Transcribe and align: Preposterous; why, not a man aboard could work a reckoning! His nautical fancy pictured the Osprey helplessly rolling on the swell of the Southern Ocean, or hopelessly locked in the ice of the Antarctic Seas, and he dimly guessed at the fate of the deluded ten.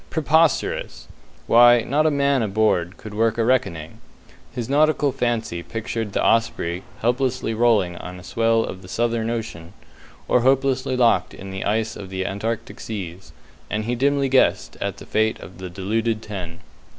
Preposterous; 0.09 1.07
why, 1.45 1.81
not 1.81 2.07
a 2.07 2.09
man 2.09 2.41
aboard 2.41 2.97
could 2.97 3.13
work 3.13 3.37
a 3.37 3.45
reckoning! 3.45 3.99
His 4.51 4.67
nautical 4.67 5.11
fancy 5.11 5.61
pictured 5.61 6.13
the 6.13 6.25
Osprey 6.25 6.81
helplessly 7.01 7.53
rolling 7.53 7.97
on 7.97 8.17
the 8.17 8.23
swell 8.23 8.63
of 8.63 8.81
the 8.81 8.87
Southern 8.87 9.29
Ocean, 9.29 9.73
or 10.27 10.41
hopelessly 10.41 10.97
locked 10.97 11.35
in 11.35 11.51
the 11.51 11.63
ice 11.65 11.95
of 11.95 12.09
the 12.09 12.25
Antarctic 12.25 12.79
Seas, 12.79 13.31
and 13.69 13.85
he 13.85 13.93
dimly 13.93 14.27
guessed 14.27 14.75
at 14.81 14.97
the 14.97 15.05
fate 15.05 15.39
of 15.39 15.59
the 15.59 15.69
deluded 15.69 16.23
ten. 16.23 16.61